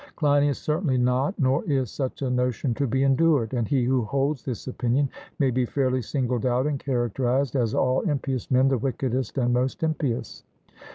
[0.15, 4.43] CLEINIAS: Certainly not; nor is such a notion to be endured, and he who holds
[4.43, 8.79] this opinion may be fairly singled out and characterized as of all impious men the
[8.79, 10.43] wickedest and most impious.